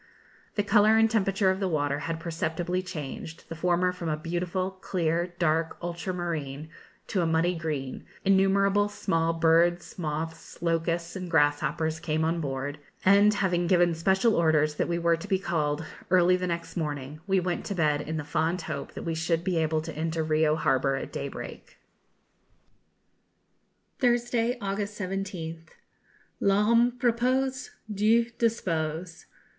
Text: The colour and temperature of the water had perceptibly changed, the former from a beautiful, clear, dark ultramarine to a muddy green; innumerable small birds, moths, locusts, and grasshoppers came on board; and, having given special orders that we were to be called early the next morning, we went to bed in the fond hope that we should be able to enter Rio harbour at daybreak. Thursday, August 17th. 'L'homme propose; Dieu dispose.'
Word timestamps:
The 0.55 0.63
colour 0.63 0.97
and 0.97 1.11
temperature 1.11 1.51
of 1.51 1.59
the 1.59 1.67
water 1.67 1.99
had 1.99 2.19
perceptibly 2.19 2.81
changed, 2.81 3.47
the 3.49 3.55
former 3.55 3.91
from 3.91 4.09
a 4.09 4.17
beautiful, 4.17 4.71
clear, 4.71 5.35
dark 5.37 5.77
ultramarine 5.79 6.69
to 7.05 7.21
a 7.21 7.27
muddy 7.27 7.53
green; 7.53 8.05
innumerable 8.25 8.89
small 8.89 9.31
birds, 9.31 9.99
moths, 9.99 10.59
locusts, 10.59 11.15
and 11.15 11.29
grasshoppers 11.29 11.99
came 11.99 12.25
on 12.25 12.41
board; 12.41 12.79
and, 13.05 13.35
having 13.35 13.67
given 13.67 13.93
special 13.93 14.35
orders 14.35 14.73
that 14.73 14.87
we 14.87 14.97
were 14.97 15.15
to 15.15 15.27
be 15.27 15.37
called 15.37 15.85
early 16.09 16.35
the 16.35 16.47
next 16.47 16.75
morning, 16.75 17.19
we 17.27 17.39
went 17.39 17.63
to 17.65 17.75
bed 17.75 18.01
in 18.01 18.17
the 18.17 18.23
fond 18.23 18.63
hope 18.63 18.95
that 18.95 19.03
we 19.05 19.13
should 19.13 19.43
be 19.43 19.57
able 19.57 19.81
to 19.81 19.95
enter 19.95 20.23
Rio 20.23 20.55
harbour 20.55 20.95
at 20.95 21.13
daybreak. 21.13 21.77
Thursday, 23.99 24.57
August 24.61 24.99
17th. 24.99 25.67
'L'homme 26.39 26.97
propose; 26.97 27.69
Dieu 27.93 28.31
dispose.' 28.39 29.27